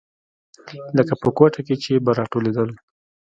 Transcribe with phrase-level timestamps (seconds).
[0.97, 2.69] لکه په کوټه کښې چې به راټولېدل.